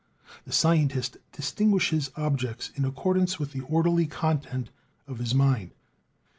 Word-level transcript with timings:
The 0.45 0.51
scientist 0.51 1.17
distinguishes 1.31 2.09
objects 2.17 2.71
in 2.73 2.85
accordance 2.85 3.37
with 3.37 3.51
the 3.51 3.61
orderly 3.61 4.07
content 4.07 4.71
of 5.07 5.19
his 5.19 5.35
mind. 5.35 5.73